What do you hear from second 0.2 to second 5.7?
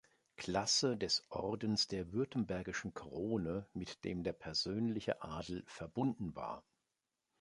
Klasse des Ordens der Württembergischen Krone, mit dem der persönliche Adel